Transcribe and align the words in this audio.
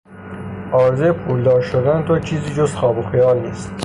آرزوی 0.73 1.11
پولدار 1.11 1.61
شدن 1.61 2.05
تو 2.07 2.19
چیزی 2.19 2.53
جز 2.53 2.73
خواب 2.73 2.97
و 2.97 3.01
خیال 3.09 3.39
نیست. 3.39 3.73